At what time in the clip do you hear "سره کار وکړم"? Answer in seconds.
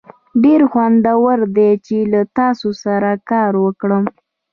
2.83-4.03